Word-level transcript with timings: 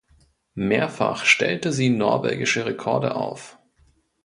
Mehrfach 0.55 1.25
stellte 1.25 1.71
sie 1.71 1.91
norwegische 1.91 2.65
Rekorde 2.65 3.13
auf. 3.15 3.59